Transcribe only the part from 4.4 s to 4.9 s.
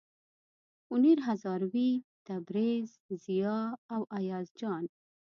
جان.